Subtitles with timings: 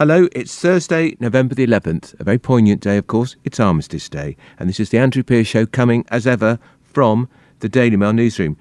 [0.00, 3.36] Hello, it's Thursday, November the 11th, a very poignant day, of course.
[3.44, 7.68] It's Armistice Day, and this is the Andrew Pierce Show coming, as ever, from the
[7.68, 8.56] Daily Mail newsroom.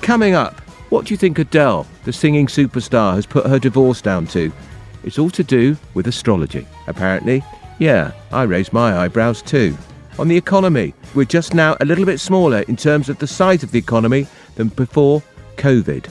[0.00, 4.26] Coming up, what do you think Adele, the singing superstar, has put her divorce down
[4.28, 4.50] to?
[5.04, 7.44] It's all to do with astrology, apparently.
[7.78, 9.76] Yeah, I raised my eyebrows too.
[10.18, 13.62] On the economy, we're just now a little bit smaller in terms of the size
[13.62, 15.22] of the economy than before
[15.58, 16.10] COVID.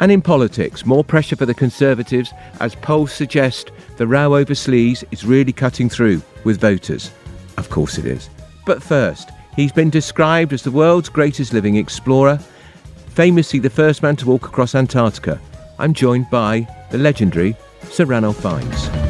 [0.00, 5.04] And in politics, more pressure for the Conservatives as polls suggest the row over sleaze
[5.10, 7.10] is really cutting through with voters.
[7.58, 8.30] Of course it is.
[8.64, 12.38] But first, he's been described as the world's greatest living explorer,
[13.08, 15.38] famously the first man to walk across Antarctica.
[15.78, 17.54] I'm joined by the legendary
[17.84, 19.09] Sir Ranulph Fiennes.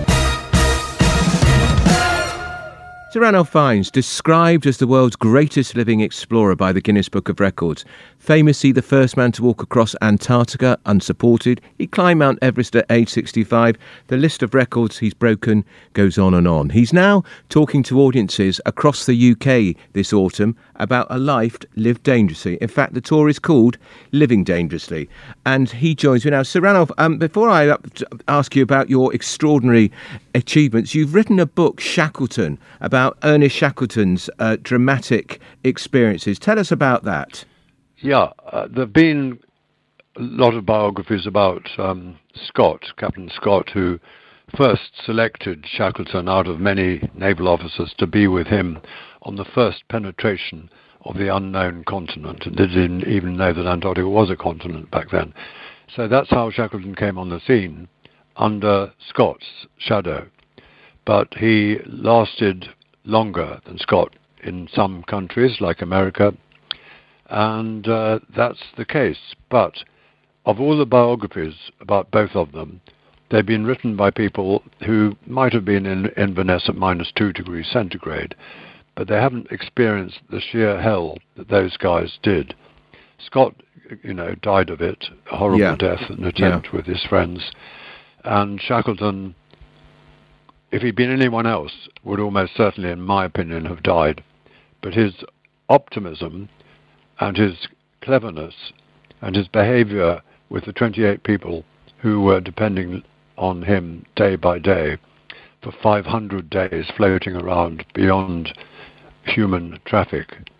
[3.12, 7.40] Sir Ranulph Fiennes, described as the world's greatest living explorer by the Guinness Book of
[7.40, 7.84] Records,
[8.20, 11.60] famously the first man to walk across Antarctica unsupported.
[11.76, 13.74] He climbed Mount Everest at age 65.
[14.06, 16.70] The list of records he's broken goes on and on.
[16.70, 22.58] He's now talking to audiences across the UK this autumn about a life lived dangerously.
[22.60, 23.76] In fact, the tour is called
[24.12, 25.10] Living Dangerously.
[25.44, 26.44] And he joins me now.
[26.44, 27.76] Sir Ranulph, um, before I
[28.28, 29.90] ask you about your extraordinary
[30.34, 36.38] achievements, you've written a book, Shackleton, about Ernest Shackleton's uh, dramatic experiences.
[36.38, 37.44] Tell us about that.
[37.98, 39.38] Yeah, uh, there have been
[40.16, 43.98] a lot of biographies about um, Scott, Captain Scott, who
[44.56, 48.78] first selected Shackleton out of many naval officers to be with him
[49.22, 50.70] on the first penetration
[51.04, 55.32] of the unknown continent they didn't even know that Antarctica was a continent back then.
[55.94, 57.88] So that's how Shackleton came on the scene
[58.40, 60.26] under Scott's shadow.
[61.04, 62.70] But he lasted
[63.04, 66.32] longer than Scott in some countries like America,
[67.28, 69.34] and uh, that's the case.
[69.50, 69.84] But
[70.46, 72.80] of all the biographies about both of them,
[73.30, 77.68] they've been written by people who might have been in Inverness at minus two degrees
[77.70, 78.34] centigrade,
[78.96, 82.54] but they haven't experienced the sheer hell that those guys did.
[83.18, 83.54] Scott,
[84.02, 85.76] you know, died of it, a horrible yeah.
[85.76, 86.76] death, an attempt yeah.
[86.76, 87.50] with his friends.
[88.24, 89.34] And Shackleton,
[90.70, 94.22] if he'd been anyone else, would almost certainly, in my opinion, have died.
[94.82, 95.14] But his
[95.68, 96.48] optimism
[97.18, 97.68] and his
[98.02, 98.72] cleverness
[99.20, 101.64] and his behavior with the 28 people
[101.98, 103.02] who were depending
[103.36, 104.96] on him day by day
[105.62, 108.56] for 500 days floating around beyond
[109.24, 110.50] human traffic.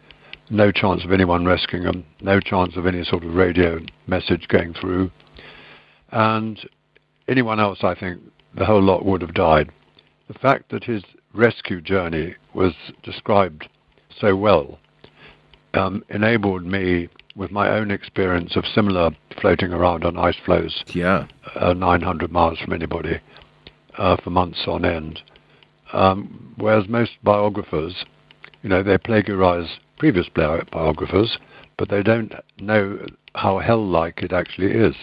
[0.50, 4.74] No chance of anyone rescuing them, no chance of any sort of radio message going
[4.74, 5.10] through.
[6.10, 6.58] And
[7.30, 8.20] anyone else, I think,
[8.54, 9.70] the whole lot would have died.
[10.28, 11.02] The fact that his
[11.32, 13.68] rescue journey was described
[14.20, 14.78] so well
[15.74, 19.10] um, enabled me, with my own experience of similar
[19.40, 23.20] floating around on ice floes, yeah, uh, 900 miles from anybody,
[23.96, 25.22] uh, for months on end.
[25.92, 28.04] Um, whereas most biographers,
[28.62, 31.38] you know, they plagiarize previous biographers,
[31.78, 32.98] but they don't know
[33.34, 34.94] how hell-like it actually is.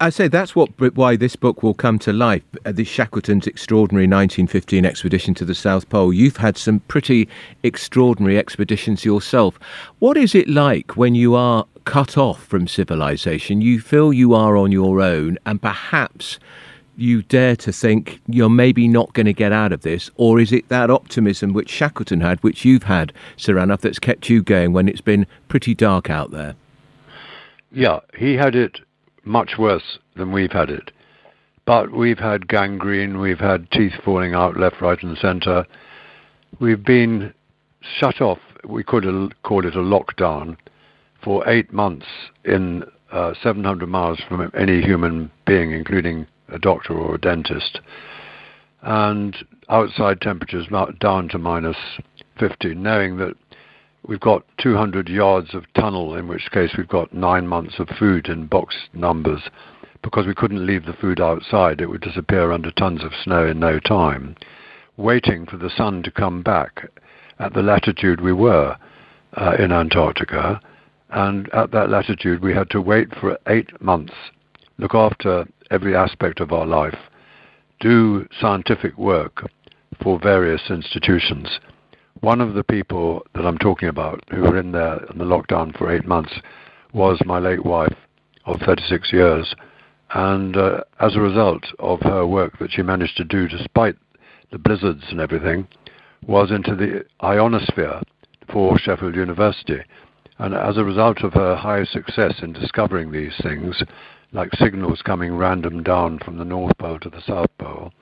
[0.00, 2.42] I say that's what why this book will come to life.
[2.64, 6.12] Uh, the Shackleton's extraordinary 1915 expedition to the South Pole.
[6.12, 7.28] You've had some pretty
[7.62, 9.58] extraordinary expeditions yourself.
[9.98, 13.60] What is it like when you are cut off from civilization?
[13.60, 16.38] You feel you are on your own, and perhaps
[16.96, 20.52] you dare to think you're maybe not going to get out of this, or is
[20.52, 23.12] it that optimism which Shackleton had, which you've had,
[23.46, 26.56] Ranulph, that's kept you going when it's been pretty dark out there?
[27.70, 28.80] Yeah, he had it
[29.28, 30.90] much worse than we've had it.
[31.64, 35.66] But we've had gangrene, we've had teeth falling out left, right, and centre.
[36.60, 37.34] We've been
[37.98, 39.04] shut off, we could
[39.42, 40.56] call it a lockdown,
[41.22, 42.06] for eight months
[42.44, 47.80] in uh, 700 miles from any human being, including a doctor or a dentist.
[48.82, 49.36] And
[49.68, 50.68] outside temperatures
[51.00, 51.76] down to minus
[52.38, 53.34] 50, knowing that
[54.08, 58.28] We've got 200 yards of tunnel, in which case we've got nine months of food
[58.28, 59.42] in box numbers.
[60.02, 63.60] Because we couldn't leave the food outside, it would disappear under tons of snow in
[63.60, 64.34] no time.
[64.96, 66.90] Waiting for the sun to come back
[67.38, 68.78] at the latitude we were
[69.36, 70.58] uh, in Antarctica.
[71.10, 74.14] And at that latitude, we had to wait for eight months,
[74.78, 76.98] look after every aspect of our life,
[77.78, 79.50] do scientific work
[80.02, 81.60] for various institutions
[82.20, 85.76] one of the people that I'm talking about who were in there in the lockdown
[85.76, 86.32] for eight months
[86.92, 87.94] was my late wife
[88.46, 89.54] of 36 years.
[90.14, 93.96] And uh, as a result of her work that she managed to do despite
[94.50, 95.68] the blizzards and everything,
[96.26, 98.00] was into the ionosphere
[98.50, 99.80] for Sheffield University.
[100.38, 103.82] And as a result of her high success in discovering these things,
[104.32, 107.92] like signals coming random down from the North Pole to the South Pole.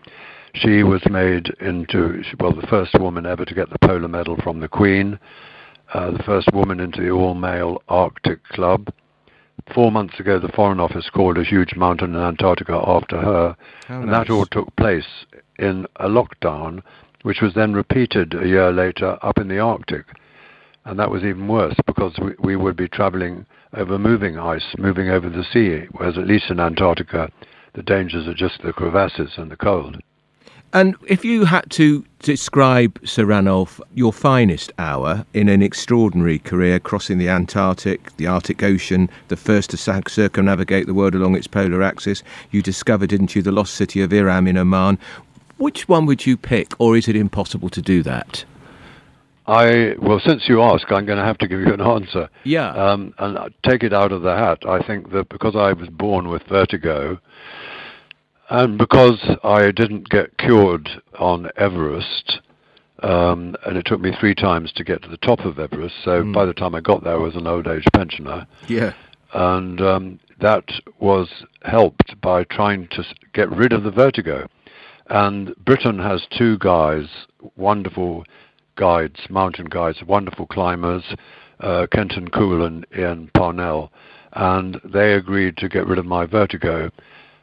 [0.60, 4.60] She was made into, well, the first woman ever to get the Polar Medal from
[4.60, 5.18] the Queen,
[5.92, 8.88] uh, the first woman into the all male Arctic Club.
[9.74, 13.56] Four months ago, the Foreign Office called a huge mountain in Antarctica after her,
[13.86, 14.28] How and nice.
[14.28, 15.26] that all took place
[15.58, 16.82] in a lockdown,
[17.22, 20.06] which was then repeated a year later up in the Arctic.
[20.86, 23.44] And that was even worse because we, we would be traveling
[23.74, 27.30] over moving ice, moving over the sea, whereas at least in Antarctica,
[27.74, 30.00] the dangers are just the crevasses and the cold.
[30.76, 36.78] And if you had to describe, Sir Ranulph, your finest hour in an extraordinary career
[36.78, 41.82] crossing the Antarctic, the Arctic Ocean, the first to circumnavigate the world along its polar
[41.82, 44.98] axis, you discovered, didn't you, the lost city of Iram in Oman.
[45.56, 48.44] Which one would you pick, or is it impossible to do that?
[49.46, 52.28] I well, since you ask, I'm going to have to give you an answer.
[52.44, 52.68] Yeah.
[52.72, 54.58] Um, and take it out of the hat.
[54.68, 57.18] I think that because I was born with vertigo,
[58.48, 60.88] and because I didn't get cured
[61.18, 62.40] on Everest,
[63.02, 65.94] um, and it took me three times to get to the top of Everest.
[66.04, 68.94] So by the time I got there, I was an old age pensioner yeah.
[69.34, 70.64] and um, that
[70.98, 71.28] was
[71.62, 74.48] helped by trying to get rid of the vertigo.
[75.08, 77.06] And Britain has two guys,
[77.56, 78.24] wonderful
[78.76, 81.04] guides, mountain guides, wonderful climbers,
[81.60, 83.92] uh, Kenton Cool and Ian Parnell,
[84.32, 86.90] and they agreed to get rid of my vertigo.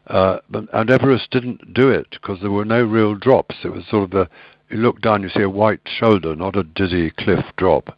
[0.07, 0.39] Uh,
[0.73, 3.55] and Everest didn't do it because there were no real drops.
[3.63, 4.29] It was sort of a,
[4.69, 7.97] you look down, you see a white shoulder, not a dizzy cliff drop.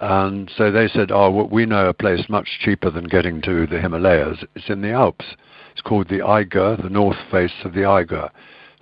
[0.00, 3.66] And so they said, oh, well, we know a place much cheaper than getting to
[3.66, 4.44] the Himalayas.
[4.54, 5.34] It's in the Alps.
[5.72, 8.30] It's called the Eiger, the north face of the Eiger.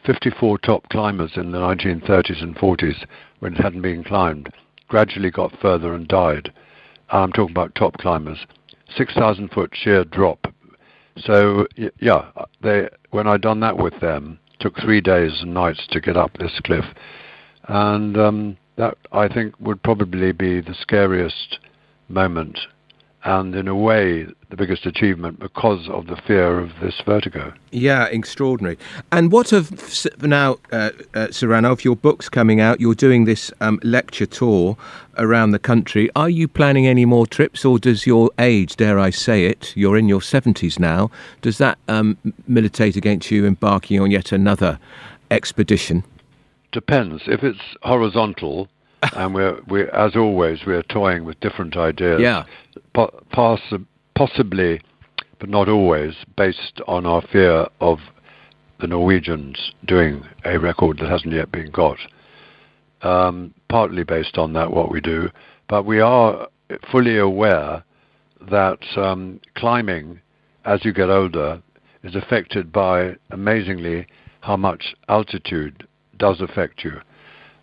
[0.04, 3.04] 54 top climbers in the 1930s and 40s,
[3.40, 4.52] when it hadn't been climbed,
[4.88, 6.52] gradually got further and died.
[7.10, 8.46] I'm talking about top climbers.
[8.96, 10.46] 6,000 foot sheer drop.
[11.18, 11.66] So,
[11.98, 12.30] yeah,
[12.62, 16.36] they, when I'd done that with them, took three days and nights to get up
[16.38, 16.84] this cliff.
[17.68, 21.58] And um, that, I think, would probably be the scariest
[22.08, 22.58] moment
[23.26, 27.52] and, in a way, the biggest achievement because of the fear of this vertigo.
[27.73, 28.78] Yeah, extraordinary.
[29.11, 29.73] And what of
[30.23, 34.76] now, uh, uh, Sir Ranulph, your book's coming out, you're doing this um, lecture tour
[35.19, 36.08] around the country.
[36.14, 39.96] Are you planning any more trips, or does your age, dare I say it, you're
[39.96, 41.11] in your 70s now,
[41.43, 44.78] does that um, militate against you embarking on yet another
[45.32, 46.05] expedition?
[46.70, 47.25] Depends.
[47.26, 48.69] If it's horizontal,
[49.14, 52.20] and we're, we're, as always, we're toying with different ideas.
[52.20, 52.44] Yeah.
[52.96, 53.22] Po-
[54.14, 54.81] possibly,
[55.38, 57.98] but not always, based on our fear of
[58.81, 61.98] the Norwegians doing a record that hasn't yet been got.
[63.02, 65.28] Um, partly based on that, what we do,
[65.69, 66.48] but we are
[66.90, 67.84] fully aware
[68.50, 70.22] that um, climbing,
[70.64, 71.62] as you get older,
[72.02, 74.06] is affected by amazingly
[74.40, 77.00] how much altitude does affect you.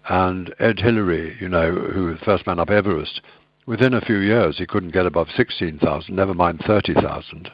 [0.10, 3.22] And Ed Hillary, you know, who was the first man up Everest,
[3.66, 7.50] within a few years he couldn't get above 16,000, never mind 30,000.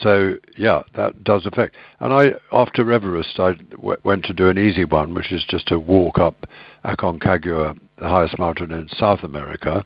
[0.00, 1.76] So yeah, that does affect.
[2.00, 5.68] And I, after Everest, I w- went to do an easy one, which is just
[5.68, 6.46] to walk up
[6.84, 9.84] Aconcagua, the highest mountain in South America,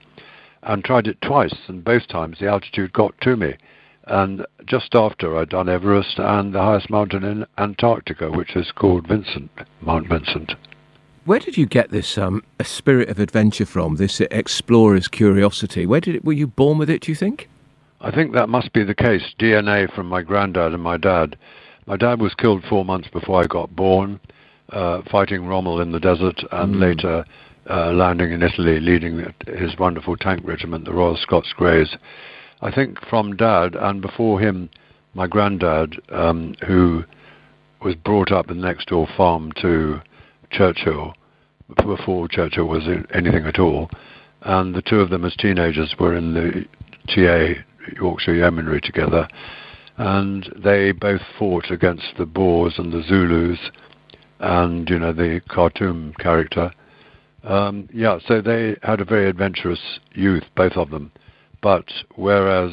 [0.63, 3.57] and tried it twice, and both times the altitude got to me.
[4.05, 9.09] And just after I'd done Everest and the highest mountain in Antarctica, which is called
[9.09, 9.51] Vinson,
[9.81, 10.47] Mount Vinson.
[11.27, 13.97] Where did you get this um, a spirit of adventure from?
[13.97, 15.85] This explorer's curiosity.
[15.85, 16.25] Where did it?
[16.25, 17.03] Were you born with it?
[17.03, 17.49] Do you think?
[18.01, 19.35] I think that must be the case.
[19.37, 21.37] DNA from my granddad and my dad.
[21.87, 24.21] My dad was killed four months before I got born,
[24.71, 27.25] uh, fighting Rommel in the desert, and later
[27.69, 31.97] uh, landing in Italy, leading his wonderful tank regiment, the Royal Scots Greys.
[32.63, 34.71] I think from dad, and before him,
[35.15, 37.03] my granddad, um, who
[37.83, 40.01] was brought up in the next door farm to
[40.51, 41.15] Churchill,
[41.85, 43.91] before Churchill was anything at all.
[44.43, 46.65] And the two of them, as teenagers, were in the
[47.09, 47.61] TA
[47.95, 49.29] Yorkshire Yeomanry together,
[49.97, 53.59] and they both fought against the Boers and the Zulus,
[54.39, 56.71] and you know the Khartoum character.
[57.45, 61.13] Um, yeah, so they had a very adventurous youth, both of them.
[61.63, 61.87] But
[62.17, 62.73] whereas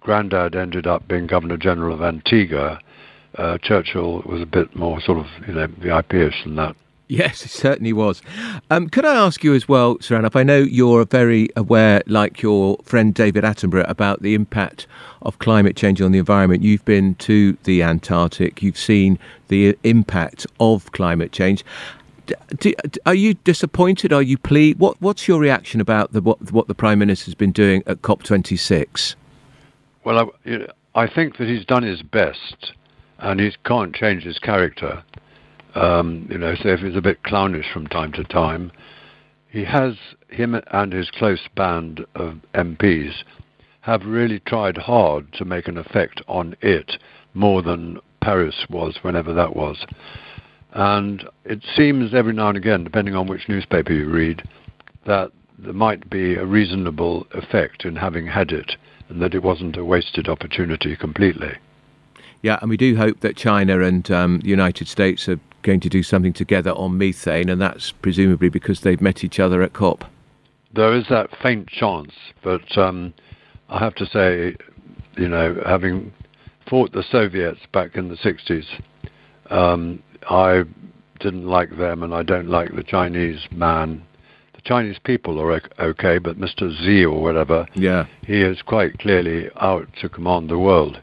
[0.00, 2.80] Grandad ended up being Governor General of Antigua,
[3.38, 6.76] uh, Churchill was a bit more sort of you know VIP-ish than that.
[7.06, 8.22] Yes, it certainly was.
[8.70, 12.40] Um, could I ask you as well, Sir Ranulph, I know you're very aware, like
[12.40, 14.86] your friend David Attenborough, about the impact
[15.20, 16.62] of climate change on the environment.
[16.62, 19.18] You've been to the Antarctic, you've seen
[19.48, 21.62] the impact of climate change.
[22.26, 22.72] D- do,
[23.04, 24.10] are you disappointed?
[24.10, 24.78] Are you pleased?
[24.78, 29.14] What, what's your reaction about the, what, what the Prime Minister's been doing at COP26?
[30.04, 32.72] Well, I, I think that he's done his best,
[33.18, 35.02] and he can't change his character.
[35.74, 38.70] Um, you know, so if he's a bit clownish from time to time,
[39.48, 39.94] he has
[40.28, 43.12] him and his close band of MPs
[43.80, 46.92] have really tried hard to make an effect on it
[47.34, 49.84] more than Paris was whenever that was.
[50.72, 54.42] And it seems every now and again, depending on which newspaper you read,
[55.06, 58.72] that there might be a reasonable effect in having had it
[59.08, 61.52] and that it wasn't a wasted opportunity completely.
[62.44, 65.88] Yeah, and we do hope that China and um, the United States are going to
[65.88, 70.04] do something together on methane, and that's presumably because they've met each other at COP.
[70.74, 73.14] There is that faint chance, but um,
[73.70, 74.56] I have to say,
[75.16, 76.12] you know, having
[76.68, 78.66] fought the Soviets back in the 60s,
[79.48, 80.64] um, I
[81.20, 84.04] didn't like them, and I don't like the Chinese man
[84.52, 86.76] The Chinese people are okay, but Mr.
[86.76, 91.00] Xi or whatever, yeah, he is quite clearly out to command the world.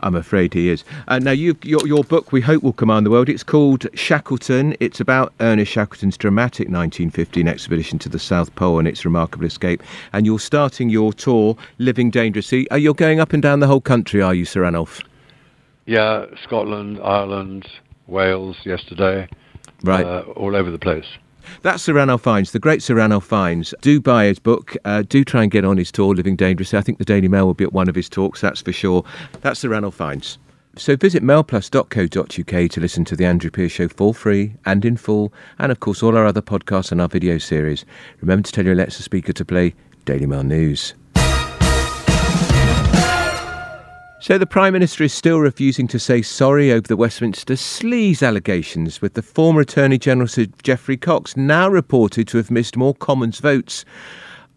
[0.00, 0.84] I'm afraid he is.
[1.08, 3.28] Uh, now, your, your book, we hope, will command the world.
[3.28, 4.76] It's called Shackleton.
[4.80, 9.82] It's about Ernest Shackleton's dramatic 1915 expedition to the South Pole and its remarkable escape.
[10.12, 12.70] And you're starting your tour, Living Dangerously.
[12.70, 15.00] Are you going up and down the whole country, are you, Sir Ranulph?
[15.86, 17.68] Yeah, Scotland, Ireland,
[18.06, 19.28] Wales yesterday.
[19.82, 20.04] Right.
[20.04, 21.06] Uh, all over the place.
[21.62, 23.74] That's Sir Ranulph Fiennes, the great Sir Ranulph Fiennes.
[23.80, 24.76] Do buy his book.
[24.84, 26.78] Uh, do try and get on his tour, Living Dangerously.
[26.78, 29.04] I think the Daily Mail will be at one of his talks, that's for sure.
[29.40, 30.38] That's Sir Ranulph Fiennes.
[30.76, 35.32] So visit mailplus.co.uk to listen to the Andrew Pierce Show for free and in full,
[35.58, 37.84] and of course all our other podcasts and our video series.
[38.20, 39.74] Remember to tell your Alexa speaker to play
[40.04, 40.94] Daily Mail News.
[44.24, 49.02] So the Prime Minister is still refusing to say sorry over the Westminster sleaze allegations,
[49.02, 53.40] with the former Attorney General Sir Geoffrey Cox now reported to have missed more Commons
[53.40, 53.84] votes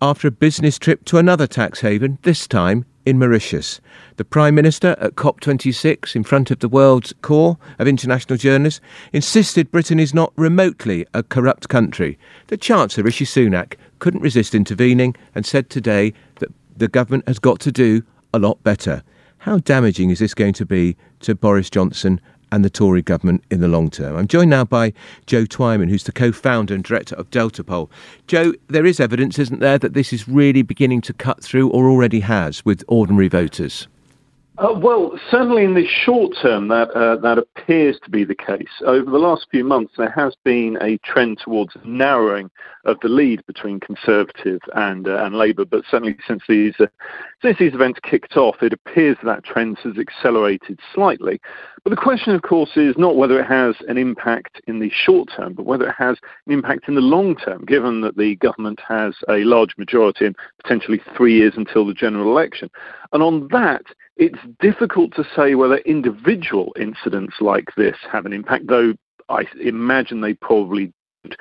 [0.02, 3.82] after a business trip to another tax haven, this time in Mauritius.
[4.16, 8.80] The Prime Minister at COP26, in front of the world's corps of international journalists,
[9.12, 12.18] insisted Britain is not remotely a corrupt country.
[12.48, 17.60] The Chancellor, Rishi Sunak, couldn't resist intervening and said today that the government has got
[17.60, 19.04] to do a lot better.
[19.48, 22.20] How damaging is this going to be to Boris Johnson
[22.52, 24.18] and the Tory government in the long term?
[24.18, 24.92] I'm joined now by
[25.26, 27.90] Joe Twyman, who's the co founder and director of Delta Poll.
[28.28, 31.88] Joe, there is evidence, isn't there, that this is really beginning to cut through or
[31.88, 33.88] already has with ordinary voters?
[34.58, 38.82] Uh, well, certainly in the short term, that uh, that appears to be the case.
[38.84, 42.50] Over the last few months, there has been a trend towards narrowing
[42.84, 45.64] of the lead between Conservative and uh, and Labour.
[45.64, 46.88] But certainly since these uh,
[47.42, 51.40] since these events kicked off, it appears that trend has accelerated slightly.
[51.84, 55.30] But the question, of course, is not whether it has an impact in the short
[55.36, 56.18] term, but whether it has
[56.48, 57.64] an impact in the long term.
[57.66, 62.32] Given that the government has a large majority and potentially three years until the general
[62.32, 62.72] election,
[63.14, 63.84] and on that
[64.16, 68.94] it's difficult to say whether individual incidents like this have an impact, though
[69.30, 70.92] I imagine they probably
[71.24, 71.36] do.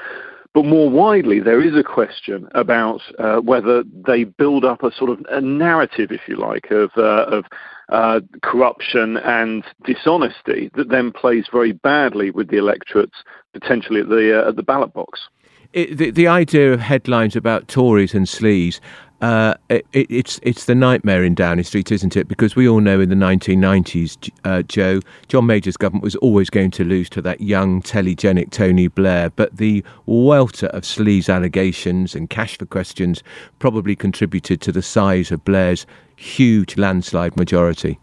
[0.56, 5.10] But more widely, there is a question about uh, whether they build up a sort
[5.10, 7.44] of a narrative, if you like, of, uh, of
[7.90, 13.16] uh, corruption and dishonesty that then plays very badly with the electorates
[13.52, 15.28] potentially at the uh, at the ballot box.
[15.75, 18.80] It, the, the idea of headlines about Tories and sleaze
[19.20, 22.28] uh, it, it's it's the nightmare in Downing Street, isn't it?
[22.28, 26.70] Because we all know in the 1990s, uh, Joe John Major's government was always going
[26.73, 32.28] to lose to that young telegenic Tony Blair, but the welter of sleaze allegations and
[32.28, 33.23] cash for questions
[33.58, 37.99] probably contributed to the size of Blair's huge landslide majority.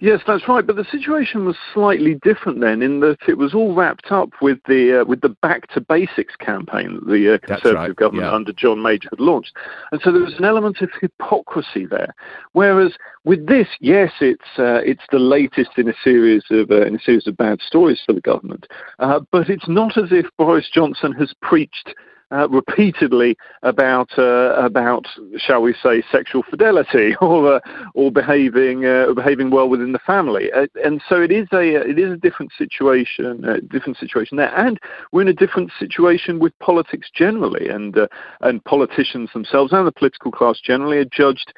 [0.00, 0.64] Yes, that's right.
[0.64, 4.58] But the situation was slightly different then, in that it was all wrapped up with
[4.68, 7.96] the uh, with the Back to Basics campaign that the uh, Conservative right.
[7.96, 8.34] government yeah.
[8.34, 9.56] under John Major had launched,
[9.90, 12.14] and so there was an element of hypocrisy there.
[12.52, 12.92] Whereas
[13.24, 17.00] with this, yes, it's uh, it's the latest in a series of uh, in a
[17.00, 18.68] series of bad stories for the government,
[19.00, 21.92] uh, but it's not as if Boris Johnson has preached
[22.30, 25.06] uh, repeatedly about uh, about
[25.36, 27.60] shall we say sexual fidelity or uh,
[27.94, 30.52] or behaving uh, behaving well within the family.
[30.52, 34.54] Uh, and so it is a it is a different situation different situation there.
[34.56, 34.78] And
[35.12, 37.68] we're in a different situation with politics generally.
[37.68, 38.08] And uh,
[38.40, 41.52] and politicians themselves and the political class generally are judged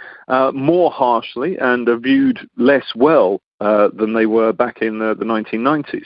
[0.53, 6.05] more harshly and are viewed less well than they were back in the 1990s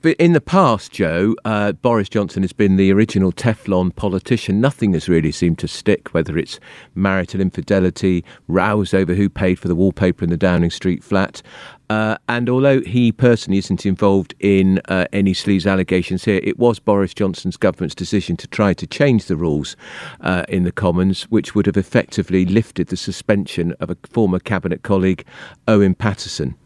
[0.00, 4.60] But in the past, Joe, uh, Boris Johnson has been the original Teflon politician.
[4.60, 6.58] Nothing has really seemed to stick, whether it's
[6.94, 11.40] marital infidelity, rows over who paid for the wallpaper in the Downing Street flat.
[11.88, 16.78] Uh, and although he personally isn't involved in uh, any sleaze allegations here, it was
[16.78, 19.76] Boris Johnson's government's decision to try to change the rules
[20.22, 24.82] uh, in the Commons, which would have effectively lifted the suspension of a former cabinet
[24.82, 25.24] colleague,
[25.68, 26.56] Owen Paterson.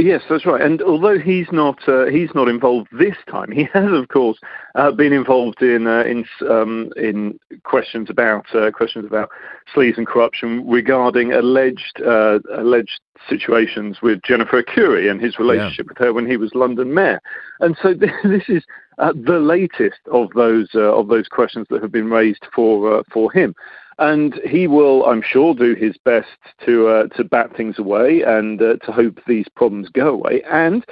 [0.00, 0.60] Yes, that's right.
[0.60, 4.38] And although he's not uh, he's not involved this time, he has, of course,
[4.74, 9.30] uh, been involved in uh, in um, in questions about uh, questions about
[9.74, 15.90] sleaze and corruption regarding alleged uh, alleged situations with Jennifer Arcuri and his relationship yeah.
[15.90, 17.20] with her when he was London mayor.
[17.60, 17.92] And so
[18.24, 18.64] this is
[18.98, 23.54] uh, the latest of those of those questions that have been raised for for him
[24.00, 26.28] and he will, I'm sure, do his best
[26.64, 30.42] to uh, to bat things away and uh, to hope these problems go away.
[30.50, 30.84] And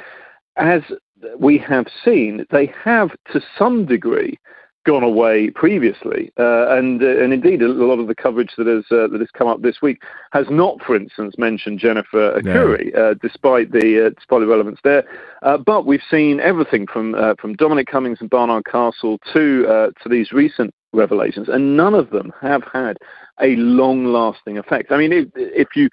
[0.57, 0.83] as
[1.39, 4.39] we have seen, they have to some degree
[4.85, 8.85] gone away previously, uh, and uh, and indeed a lot of the coverage that has
[8.91, 13.11] uh, that has come up this week has not, for instance, mentioned Jennifer Arcuri, no.
[13.11, 15.05] Uh, despite the despite the relevance there.
[15.65, 20.75] but we've seen everything from from Dominic Cummings and Barnard Castle to to these recent
[20.93, 22.97] revelations, and none of them have had
[23.41, 24.91] a long-lasting effect.
[24.91, 25.89] I mean, if, if you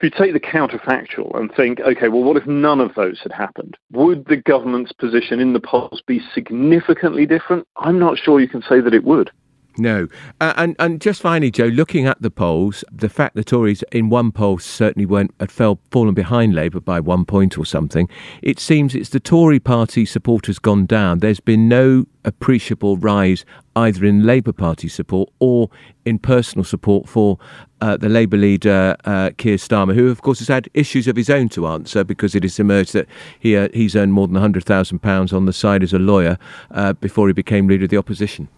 [0.00, 3.30] if you take the counterfactual and think, okay, well, what if none of those had
[3.30, 3.76] happened?
[3.92, 7.66] Would the government's position in the polls be significantly different?
[7.76, 9.30] I'm not sure you can say that it would.
[9.76, 10.06] No.
[10.40, 14.08] Uh, and and just finally, Joe, looking at the polls, the fact the Tories in
[14.08, 18.08] one poll certainly went had fell fallen behind Labour by one point or something.
[18.40, 21.18] It seems it's the Tory party support has gone down.
[21.18, 23.44] There's been no appreciable rise
[23.76, 25.68] either in Labour Party support or
[26.04, 27.38] in personal support for
[27.80, 31.28] uh, the Labour leader uh, Keir Starmer, who of course has had issues of his
[31.28, 33.08] own to answer because it has emerged that
[33.40, 36.38] he uh, he's earned more than hundred thousand pounds on the side as a lawyer
[36.70, 38.48] uh, before he became leader of the opposition.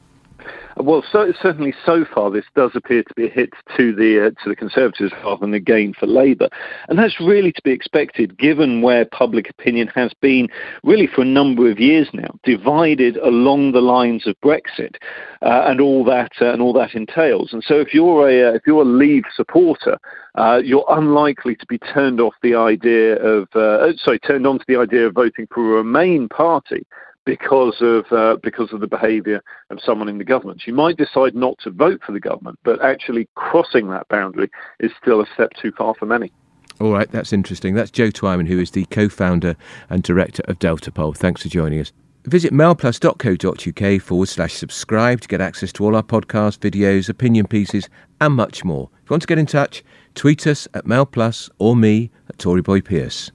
[0.78, 4.42] Well, so, certainly so far, this does appear to be a hit to the uh,
[4.42, 6.50] to the Conservatives rather than a gain for Labour,
[6.88, 10.49] and that's really to be expected, given where public opinion has been
[10.85, 14.97] really for a number of years now, divided along the lines of Brexit
[15.40, 17.54] uh, and all that uh, and all that entails.
[17.54, 19.97] And so, if you're a uh, if you're a Leave supporter,
[20.35, 24.64] uh, you're unlikely to be turned off the idea of uh, sorry turned on to
[24.68, 26.85] the idea of voting for a Remain party
[27.26, 30.62] because of uh, because of the behaviour of someone in the government.
[30.66, 34.92] You might decide not to vote for the government, but actually crossing that boundary is
[35.03, 36.33] still a step too far for many.
[36.81, 37.74] All right, that's interesting.
[37.74, 39.57] That's Joe Twyman, who is the co-founder
[39.90, 41.14] and director of Delta Poll.
[41.14, 41.92] Thanks for joining us.
[42.24, 47.88] Visit mailplus.co.uk forward slash subscribe to get access to all our podcasts, videos, opinion pieces,
[48.20, 48.90] and much more.
[49.05, 49.83] If you want to get in touch,
[50.14, 53.31] tweet us at mailplus or me at Tory Boy Pierce.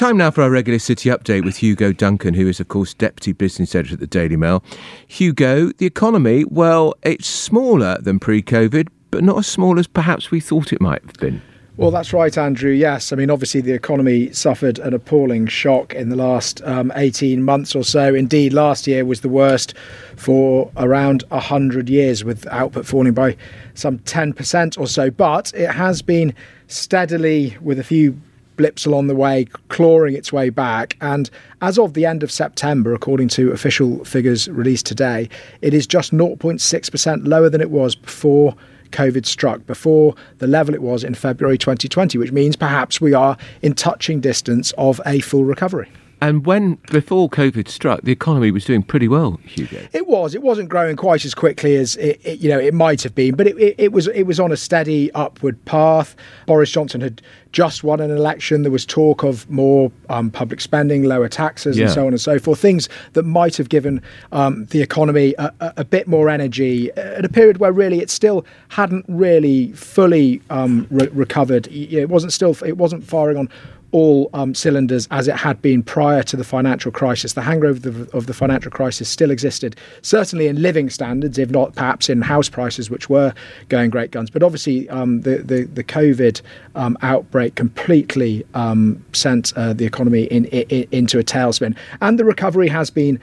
[0.00, 3.32] Time now for our regular city update with Hugo Duncan, who is, of course, Deputy
[3.32, 4.64] Business Editor at the Daily Mail.
[5.06, 10.30] Hugo, the economy, well, it's smaller than pre COVID, but not as small as perhaps
[10.30, 11.42] we thought it might have been.
[11.76, 12.70] Well, that's right, Andrew.
[12.70, 13.12] Yes.
[13.12, 17.74] I mean, obviously, the economy suffered an appalling shock in the last um, 18 months
[17.74, 18.14] or so.
[18.14, 19.74] Indeed, last year was the worst
[20.16, 23.36] for around 100 years, with output falling by
[23.74, 25.10] some 10% or so.
[25.10, 26.32] But it has been
[26.68, 28.18] steadily, with a few
[28.60, 30.94] blips along the way, clawing its way back.
[31.00, 31.30] And
[31.62, 35.30] as of the end of September, according to official figures released today,
[35.62, 38.54] it is just 0.6% lower than it was before
[38.90, 43.38] COVID struck, before the level it was in February 2020, which means perhaps we are
[43.62, 45.90] in touching distance of a full recovery.
[46.22, 49.86] And when before COVID struck, the economy was doing pretty well, Hugo.
[49.92, 50.34] It was.
[50.34, 53.34] It wasn't growing quite as quickly as it, it you know it might have been,
[53.36, 56.14] but it, it, it, was it was on a steady upward path.
[56.46, 58.62] Boris Johnson had just won an election.
[58.62, 61.86] There was talk of more um, public spending, lower taxes, yeah.
[61.86, 62.60] and so on and so forth.
[62.60, 64.02] Things that might have given
[64.32, 68.10] um, the economy a, a, a, bit more energy at a period where really it
[68.10, 71.66] still hadn't really fully um, re- recovered.
[71.68, 72.56] It wasn't still.
[72.64, 73.48] It wasn't firing on
[73.92, 77.32] all um, cylinders as it had been prior to the financial crisis.
[77.32, 81.50] The hangover of the, of the, financial crisis still existed, certainly in living standards, if
[81.50, 83.34] not perhaps in house prices, which were
[83.68, 84.30] going great guns.
[84.30, 86.40] But obviously, um, the, the, the COVID
[86.74, 92.24] um, outbreak completely um, sent uh, the economy in, in, into a tailspin, and the
[92.24, 93.20] recovery has been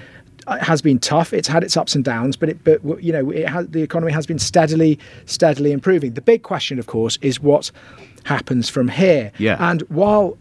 [0.48, 1.34] uh, has been tough.
[1.34, 4.12] It's had its ups and downs, but it, but you know, it has, the economy
[4.14, 6.14] has been steadily, steadily improving.
[6.14, 7.70] The big question, of course, is what
[8.24, 9.32] happens from here.
[9.38, 9.58] Yeah.
[9.60, 10.38] And while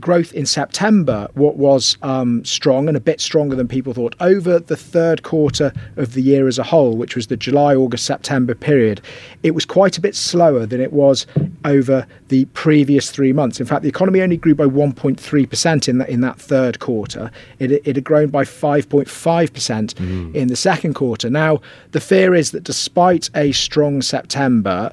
[0.00, 4.14] growth in September what was um, strong and a bit stronger than people thought.
[4.20, 8.04] Over the third quarter of the year as a whole, which was the July, August,
[8.04, 9.00] September period,
[9.42, 11.26] it was quite a bit slower than it was
[11.64, 13.60] over the previous three months.
[13.60, 17.30] In fact, the economy only grew by 1.3% in that in that third quarter.
[17.58, 20.34] It, it had grown by 5.5% mm.
[20.34, 21.30] in the second quarter.
[21.30, 21.60] Now,
[21.92, 24.92] the fear is that despite a strong September,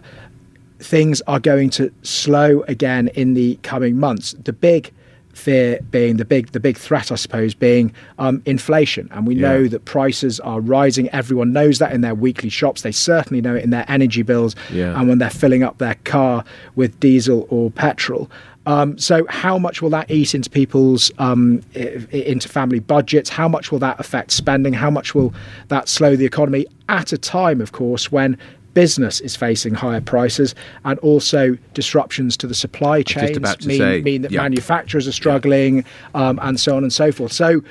[0.84, 4.34] things are going to slow again in the coming months.
[4.44, 4.92] The big
[5.34, 9.10] fear being the big the big threat I suppose being um, inflation.
[9.12, 9.48] And we yeah.
[9.48, 11.10] know that prices are rising.
[11.10, 12.84] Everyone knows that in their weekly shops.
[12.84, 14.98] They certainly know it in their energy bills yeah.
[14.98, 16.44] and when they're filling up their car
[16.76, 18.30] with diesel or petrol.
[18.66, 23.30] Um, so how much will that eat into people's um, into family budgets?
[23.30, 24.74] How much will that affect spending?
[24.74, 25.34] How much will
[25.68, 26.66] that slow the economy?
[26.90, 28.38] At a time of course when
[28.74, 30.56] business is facing higher prices
[30.86, 34.42] and also disruptions to the supply chains mean, say, mean, that yeah.
[34.42, 35.84] manufacturers are struggling yeah.
[36.30, 37.32] um, and so on and so forth.
[37.32, 37.62] So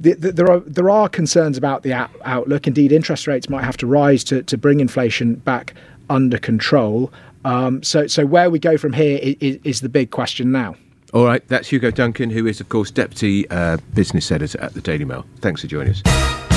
[0.00, 1.92] the, the, there are there are concerns about the
[2.24, 2.66] outlook.
[2.66, 5.74] Indeed, interest rates might have to rise to, to bring inflation back
[6.10, 7.12] under control.
[7.44, 10.76] Um, so so where we go from here is, is, the big question now.
[11.12, 14.80] All right, that's Hugo Duncan, who is of course deputy uh, business editor at the
[14.80, 15.26] Daily Mail.
[15.40, 16.51] Thanks for joining us.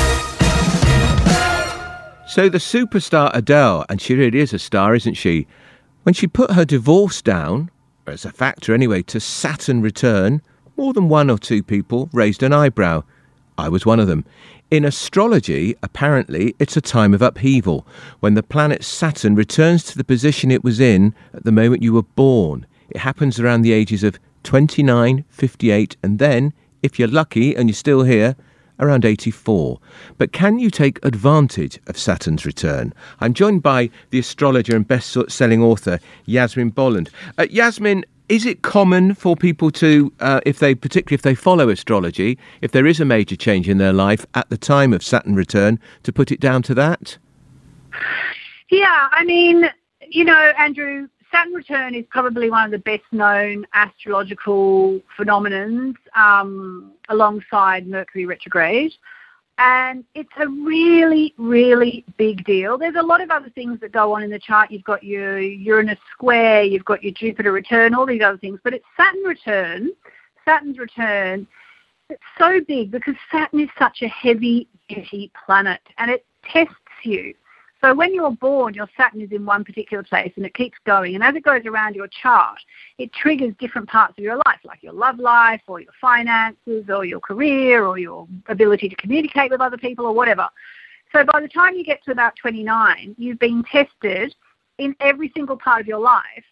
[2.28, 5.46] So the superstar Adele, and she really is a star, isn't she?
[6.04, 7.70] When she put her divorce down,
[8.08, 10.42] as a factor anyway, to Saturn return,
[10.76, 13.04] more than one or two people raised an eyebrow.
[13.60, 14.26] I was one of them.
[14.72, 17.86] In astrology, apparently, it's a time of upheaval
[18.22, 21.94] when the planet Saturn returns to the position it was in at the moment you
[21.94, 22.66] were born.
[22.90, 27.76] It happens around the ages of 29, 58, and then, if you're lucky and you're
[27.76, 28.36] still here,
[28.80, 29.80] around 84.
[30.18, 32.94] But can you take advantage of Saturn's return?
[33.20, 37.10] I'm joined by the astrologer and best selling author Yasmin Boland.
[37.38, 41.70] Uh, Yasmin, is it common for people to, uh, if they, particularly if they follow
[41.70, 45.36] astrology, if there is a major change in their life at the time of Saturn
[45.36, 47.18] return, to put it down to that?
[48.72, 49.70] Yeah, I mean,
[50.10, 56.93] you know, Andrew, Saturn return is probably one of the best known astrological phenomenons um,
[57.10, 58.93] alongside Mercury retrograde.
[59.58, 62.78] And it's a really, really big deal.
[62.78, 64.71] There's a lot of other things that go on in the chart.
[64.71, 68.60] You've got your Uranus square, you've got your Jupiter return, all these other things.
[68.63, 69.89] But it's Saturn return,
[70.45, 71.48] Saturn's return.
[72.10, 77.34] It's so big because Saturn is such a heavy duty planet and it tests you.
[77.86, 81.13] So when you're born, your Saturn is in one particular place and it keeps going.
[81.13, 82.58] And as it goes around your chart,
[82.98, 87.06] it triggers different parts of your life, like your love life or your finances or
[87.06, 90.48] your career or your ability to communicate with other people or whatever.
[91.13, 94.34] So by the time you get to about 29, you've been tested
[94.80, 96.43] in every single part of your life.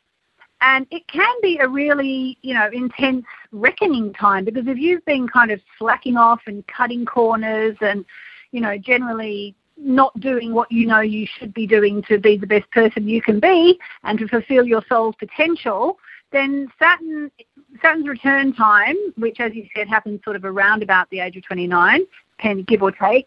[0.61, 5.27] And it can be a really, you know, intense reckoning time because if you've been
[5.27, 8.05] kind of slacking off and cutting corners and,
[8.51, 12.47] you know, generally not doing what you know you should be doing to be the
[12.47, 15.97] best person you can be and to fulfill your soul's potential,
[16.31, 17.31] then Saturn
[17.81, 21.43] Saturn's return time, which as you said happens sort of around about the age of
[21.43, 22.05] 29,
[22.37, 23.25] can give or take,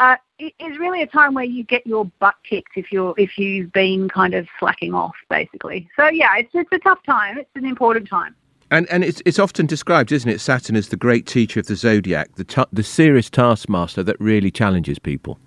[0.00, 3.72] uh, is really a time where you get your butt kicked if you're if you've
[3.72, 5.88] been kind of slacking off, basically.
[5.96, 7.38] So yeah, it's it's a tough time.
[7.38, 8.34] It's an important time.
[8.70, 11.76] And and it's it's often described, isn't it, Saturn as the great teacher of the
[11.76, 15.38] zodiac, the the serious taskmaster that really challenges people.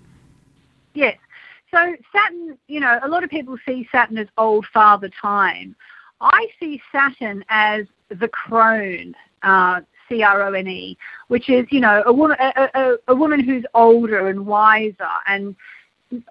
[0.94, 1.16] Yes.
[1.70, 5.74] So Saturn, you know, a lot of people see Saturn as old father time.
[6.20, 11.80] I see Saturn as the crone, uh, C R O N E, which is, you
[11.80, 15.56] know, a woman, a, a, a woman who's older and wiser and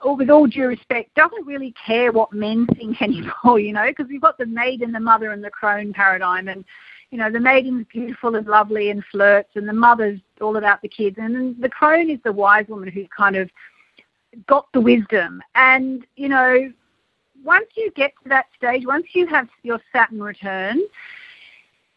[0.05, 4.21] with all due respect, doesn't really care what men think anymore, you know, because we've
[4.21, 6.47] got the maiden, the mother, and the crone paradigm.
[6.47, 6.63] And,
[7.09, 10.87] you know, the maiden's beautiful and lovely and flirts, and the mother's all about the
[10.87, 11.17] kids.
[11.19, 13.49] And the crone is the wise woman who's kind of
[14.47, 15.41] got the wisdom.
[15.55, 16.71] And, you know,
[17.43, 20.81] once you get to that stage, once you have your Saturn return,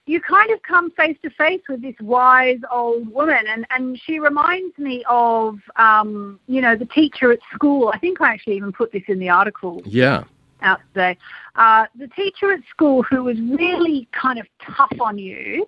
[0.06, 4.18] you kind of come face to face with this wise old woman, and, and she
[4.18, 7.90] reminds me of, um, you know, the teacher at school.
[7.92, 9.80] I think I actually even put this in the article.
[9.86, 10.24] Yeah.
[10.60, 11.16] Out today.
[11.56, 15.66] Uh, the teacher at school who was really kind of tough on you,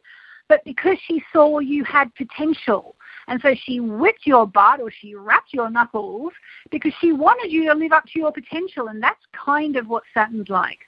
[0.48, 2.95] but because she saw you had potential,
[3.28, 6.32] and so she whipped your butt or she rapped your knuckles
[6.70, 8.88] because she wanted you to live up to your potential.
[8.88, 10.80] And that's kind of what Saturn's like.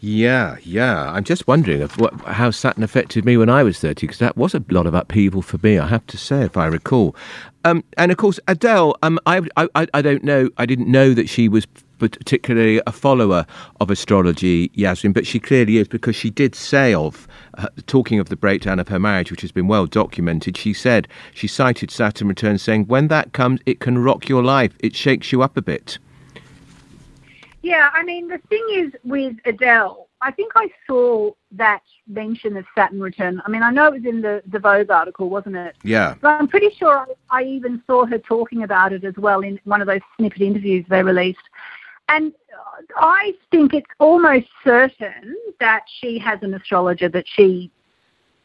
[0.00, 1.10] Yeah, yeah.
[1.10, 4.54] I'm just wondering what, how Saturn affected me when I was 30, because that was
[4.54, 7.16] a lot of upheaval for me, I have to say, if I recall.
[7.64, 11.28] Um, and of course, Adele, um, I, I, I don't know, I didn't know that
[11.28, 11.66] she was
[11.98, 13.46] particularly a follower
[13.80, 18.28] of astrology, Yasmin, but she clearly is because she did say of, uh, talking of
[18.28, 22.28] the breakdown of her marriage, which has been well documented, she said, she cited Saturn
[22.28, 25.62] return saying, when that comes, it can rock your life, it shakes you up a
[25.62, 25.98] bit.
[27.62, 32.64] Yeah, I mean, the thing is with Adele, I think I saw that mention of
[32.74, 33.40] Saturn return.
[33.44, 35.76] I mean, I know it was in the, the Vogue article, wasn't it?
[35.84, 36.14] Yeah.
[36.20, 39.80] But I'm pretty sure I even saw her talking about it as well in one
[39.80, 41.38] of those snippet interviews they released.
[42.08, 42.32] And
[42.96, 47.70] I think it's almost certain that she has an astrologer that she,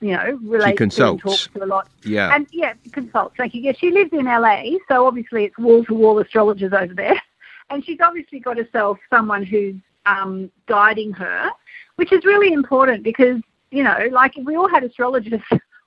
[0.02, 1.24] you know, relates she consults.
[1.24, 1.88] to and talks to a lot.
[2.04, 2.36] Yeah.
[2.36, 3.36] And yeah, consults.
[3.38, 3.62] Thank you.
[3.62, 7.22] Yeah, she lives in LA, so obviously it's wall to wall astrologers over there.
[7.70, 11.50] And she's obviously got herself someone who's um, guiding her,
[11.96, 15.42] which is really important because, you know, like if we all had astrologers,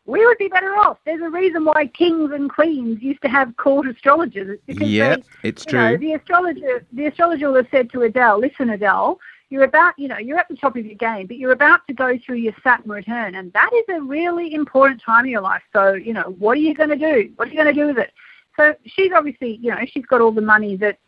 [0.06, 0.98] we would be better off.
[1.04, 4.50] There's a reason why kings and queens used to have court astrologers.
[4.50, 5.80] It's because yeah, they, it's true.
[5.80, 9.18] know, the astrologer, the astrologer will have said to Adele, "Listen, Adele,
[9.50, 11.92] you're about, you know, you're at the top of your game, but you're about to
[11.92, 15.62] go through your Saturn return, and that is a really important time in your life.
[15.72, 17.32] So, you know, what are you going to do?
[17.36, 18.12] What are you going to do with it?"
[18.56, 20.98] So she's obviously, you know, she's got all the money that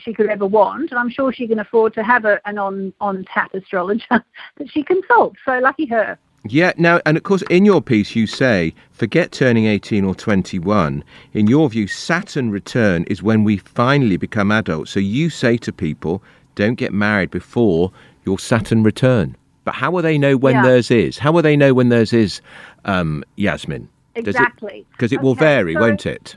[0.00, 2.92] she could ever want, and I'm sure she can afford to have a, an on
[3.00, 5.38] on tap astrologer that she consults.
[5.46, 6.18] So lucky her.
[6.46, 11.02] Yeah, now, and of course, in your piece, you say, forget turning 18 or 21.
[11.32, 14.90] In your view, Saturn return is when we finally become adults.
[14.90, 16.22] So you say to people,
[16.54, 17.90] don't get married before
[18.26, 19.36] your Saturn return.
[19.64, 20.62] But how will they know when Yeah.
[20.64, 21.16] theirs is?
[21.16, 22.42] How will they know when theirs is,
[22.84, 23.88] um, Yasmin?
[24.14, 24.84] Exactly.
[24.92, 26.36] Because it, will Okay, vary, so- won't it?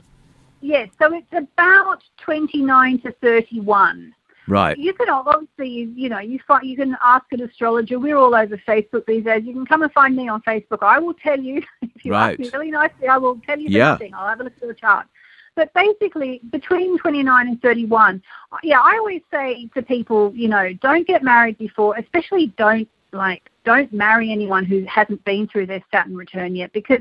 [0.62, 4.12] Yes, so it's about 29 to 31.
[4.48, 4.78] Right.
[4.78, 7.98] You can obviously, you, you know, you find you can ask an astrologer.
[7.98, 9.44] We're all over Facebook these days.
[9.44, 10.82] You can come and find me on Facebook.
[10.82, 12.30] I will tell you if you Right.
[12.32, 13.08] ask me really nicely.
[13.08, 13.92] I will tell you Yeah.
[13.94, 14.14] everything.
[14.14, 15.06] I'll have a look at the chart.
[15.54, 18.22] But basically, between 29 and 31,
[18.62, 23.50] yeah, I always say to people, you know, don't get married before, especially don't like
[23.64, 27.00] don't marry anyone who hasn't been through their Saturn return yet because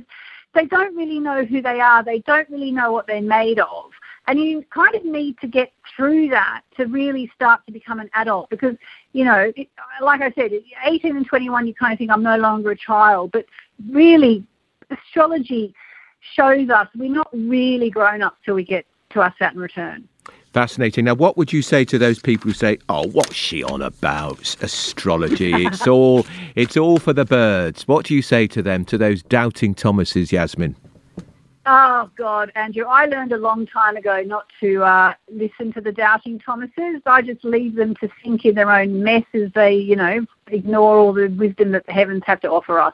[0.54, 2.04] they don't really know who they are.
[2.04, 3.92] They don't really know what they're made of.
[4.28, 8.10] And you kind of need to get through that to really start to become an
[8.14, 8.76] adult because,
[9.14, 9.70] you know, it,
[10.02, 10.52] like I said,
[10.86, 13.32] 18 and 21, you kind of think I'm no longer a child.
[13.32, 13.46] But
[13.90, 14.46] really,
[14.90, 15.74] astrology
[16.34, 20.08] shows us we're not really grown up till we get to our Saturn return.
[20.54, 21.06] Fascinating.
[21.06, 24.56] Now, what would you say to those people who say, "Oh, what's she on about?
[24.62, 25.54] Astrology?
[25.54, 29.22] It's all, it's all for the birds." What do you say to them, to those
[29.22, 30.76] doubting Thomases, Yasmin?
[31.70, 35.92] Oh God, Andrew, I learned a long time ago not to uh, listen to the
[35.92, 37.02] doubting Thomases.
[37.06, 40.96] I just leave them to sink in their own mess as they, you know, ignore
[40.96, 42.94] all the wisdom that the heavens have to offer us.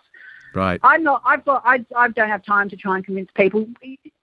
[0.55, 0.79] Right.
[0.81, 1.21] I'm not.
[1.23, 1.61] I've got.
[1.63, 3.67] I, I don't have time to try and convince people.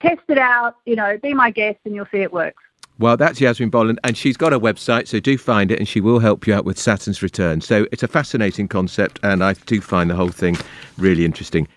[0.01, 0.75] Test it out.
[0.85, 2.61] You know, be my guest, and you'll see it works.
[2.99, 6.01] Well, that's Yasmin Boland, and she's got a website, so do find it, and she
[6.01, 7.61] will help you out with Saturn's return.
[7.61, 10.57] So it's a fascinating concept, and I do find the whole thing
[10.97, 11.69] really interesting.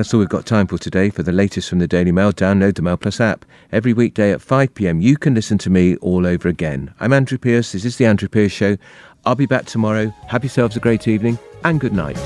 [0.00, 1.10] That's all we've got time for today.
[1.10, 3.44] For the latest from the Daily Mail, download the Mail Plus app.
[3.70, 6.94] Every weekday at 5 pm, you can listen to me all over again.
[7.00, 7.72] I'm Andrew Pierce.
[7.72, 8.78] This is The Andrew Pierce Show.
[9.26, 10.08] I'll be back tomorrow.
[10.28, 12.16] Have yourselves a great evening, and good night.